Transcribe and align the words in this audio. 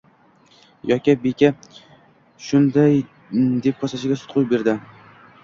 Yosh 0.91 1.09
beka 1.25 1.51
shunday 2.47 2.97
deb 3.67 3.79
kosachaga 3.85 4.19
sut 4.23 4.35
quyib 4.35 4.51
berdi 4.57 4.77